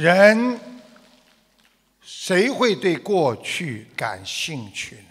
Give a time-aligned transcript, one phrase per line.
[0.00, 0.58] 人
[2.00, 5.02] 谁会对过去感兴趣呢？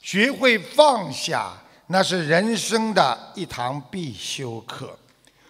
[0.00, 1.52] 学会放下，
[1.88, 4.98] 那是人生的一堂必修课，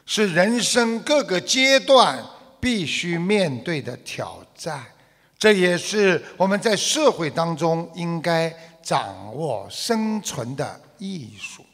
[0.04, 2.20] 是人生各个阶段
[2.58, 4.84] 必须面对的挑战。
[5.38, 8.52] 这也是我们在社会当中应该
[8.82, 11.64] 掌握生存的艺术。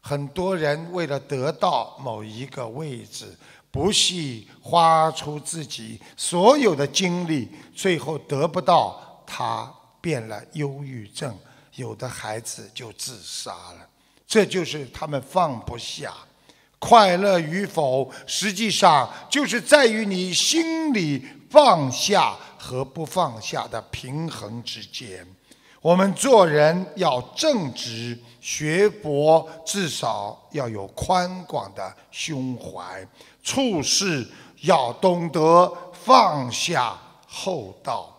[0.00, 3.36] 很多人为了得到某一个位置，
[3.70, 11.36] 不惜花出自己所有的精力，最后得不到，他变了忧郁症。
[11.76, 13.88] 有的孩子就自杀了，
[14.26, 16.12] 这就是他们放不下。
[16.78, 25.26] 快乐与否，实际上就是在于你心里放下和不放下的平衡之间。
[25.82, 33.06] 我们做人要正直，学博至少要有宽广的胸怀，
[33.42, 34.26] 处事
[34.60, 35.72] 要懂得
[36.04, 38.14] 放下厚道。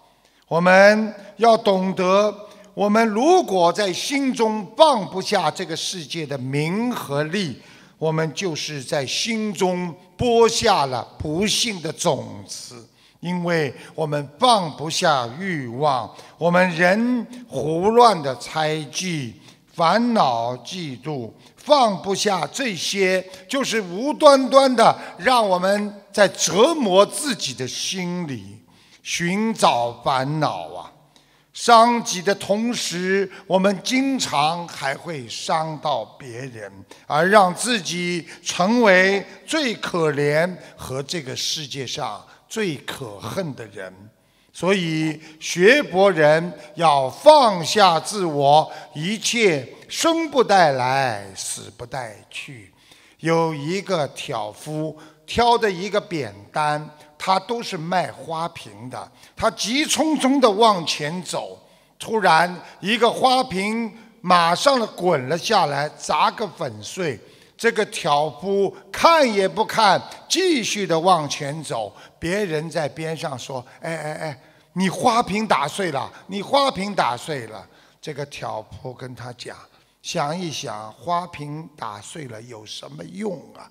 [0.48, 2.36] 我们要懂得。
[2.74, 7.62] 我们如果在心中放不下这个世界的名和利，
[7.98, 12.88] 我们就是在心中播下了不幸的种子。
[13.22, 19.40] 因为我们放不下欲望，我们人胡乱的猜忌、
[19.74, 28.60] 烦恼、嫉妒，放不下这些，就是无端端的让我们在折磨自己的心里，
[29.04, 30.92] 寻找烦恼啊。
[31.54, 36.72] 伤己的同时，我们经常还会伤到别人，
[37.06, 43.94] 而让自己成为最可怜和这个世界上最可恨的人。
[44.52, 52.74] 所以，学博人要放下自我，一切生不带来，死不带去。
[53.20, 56.90] 有一个挑夫挑的一个扁担。
[57.24, 61.56] 他都是卖花瓶的，他急匆匆地往前走，
[62.00, 67.20] 突然一个花瓶马上的滚了下来，砸个粉碎。
[67.62, 71.96] 这个挑夫看也不看，继续的往前走。
[72.18, 74.42] 别人在边上说：“哎哎哎，
[74.74, 77.64] 你花瓶打碎了，你花瓶打碎了。”
[78.02, 79.56] 这个挑夫跟他讲
[80.02, 83.70] ：“想一想，花瓶打碎了有什么用啊？”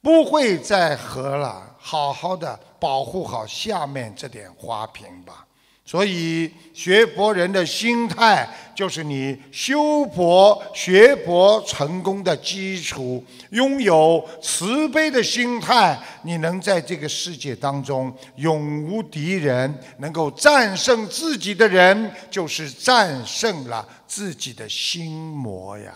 [0.00, 5.44] 不会再喝了，好好的保护好下面这点花瓶吧。
[5.88, 13.24] 所以学佛人的心态，就是你修佛学佛成功的基础。
[13.52, 25.94] 拥有慈悲的心态，你能在这个世界当中永无敌人，能够战胜自己的人，就是战胜了自己的心魔呀。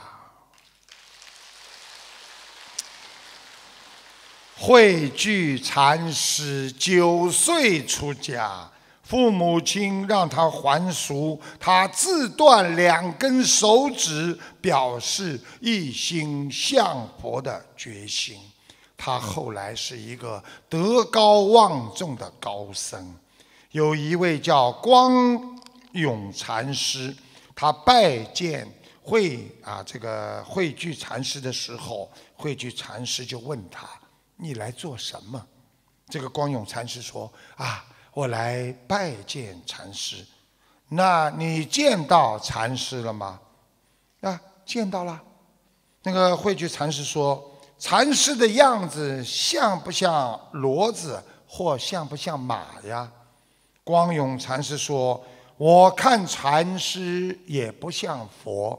[4.57, 8.71] 慧聚禅师九岁出家，
[9.03, 18.39] 父母亲让他还俗，他自断两根手指，表示一心向佛的决心。
[18.97, 23.15] 他后来是一个德高望重的高僧。
[23.73, 25.61] 有一位叫光
[25.93, 27.15] 永禅师，
[27.57, 28.67] 他拜见
[29.03, 33.89] 慧啊这个慧聚禅师的时候，慧聚禅师就问他。
[34.37, 35.45] 你来做什么？
[36.09, 40.25] 这个光永禅师说：“啊，我来拜见禅师。
[40.89, 43.41] 那你见到禅师了吗？
[44.21, 45.21] 啊，见到了。
[46.03, 47.43] 那个慧觉禅师说：
[47.79, 53.11] 禅师的样子像不像骡子，或像不像马呀？
[53.83, 55.25] 光永禅师说：
[55.57, 58.79] 我看禅师也不像佛。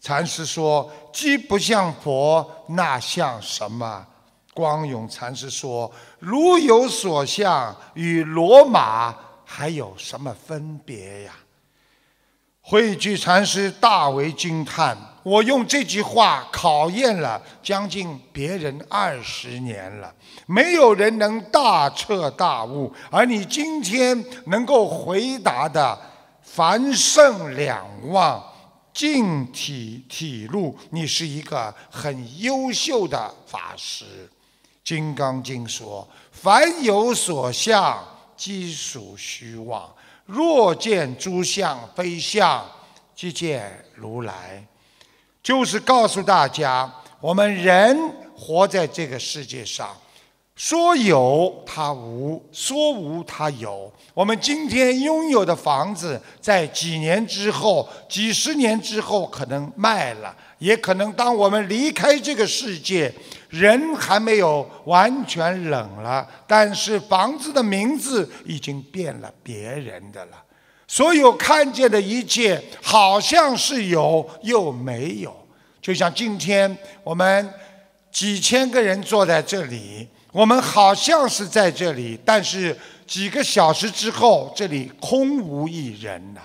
[0.00, 4.04] 禅师说：既不像佛，那像什么？”
[4.54, 9.14] 光永禅师说：“如有所向，与罗马
[9.44, 11.32] 还有什么分别呀？”
[12.60, 14.96] 慧聚禅师大为惊叹。
[15.22, 20.14] 我用这句话考验了将近别人二十年了，
[20.46, 25.98] 没有人能大彻大悟，而你今天能够回答的
[26.42, 28.42] 凡圣两忘，
[28.92, 34.04] 净体体露，你是一个很优秀的法师。
[34.88, 38.02] 《金刚经》说：“凡有所相，
[38.34, 39.82] 即属虚妄；
[40.24, 42.64] 若见诸相非相，
[43.14, 44.66] 即见如来。”
[45.44, 46.90] 就是告诉大家，
[47.20, 47.94] 我们人
[48.34, 49.94] 活在这个世界上，
[50.56, 53.92] 说有它无，说无它有。
[54.14, 63.12] 我们今天拥有的房子，在几年之后、几十年之后可能卖了，也可能当我们离开这个世界，
[63.48, 70.42] 人还没有完全冷了，但是房子的名字已经变了，别人的了。
[70.86, 75.34] 所有看见的一切，好像是有又没有。
[75.80, 77.52] 就像今天我们
[78.10, 80.08] 几千个人坐在这里。
[80.30, 86.40] 我们好像是在这里，但是几个小时之后，这里空无一人呐。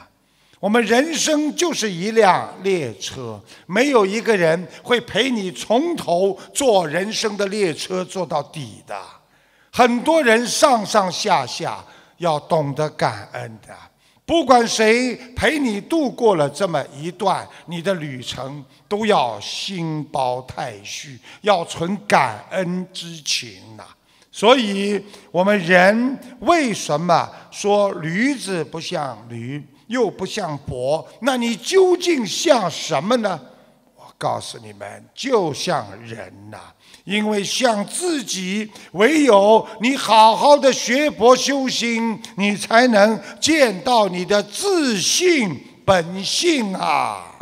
[0.63, 8.97] 我们人生就是一辆列车，没有一个人会陪你从头坐人生的列车坐到底的。
[9.73, 11.83] 很多人上上下下
[12.19, 13.75] 要懂得感恩的。
[14.25, 23.83] 不管谁陪你度过了这么一段你的旅程，都要心包太虚，要存感恩之情呐。
[24.31, 29.61] 所以，我们人为什么说驴子不像驴，
[29.93, 31.07] 又不像佛？
[31.21, 33.39] 那你究竟像什么呢？
[33.95, 36.57] 我告诉你们，就像人呐。
[37.05, 47.32] 因为像自己，唯有你好好的学佛修心，你才能见到你的自信本性啊。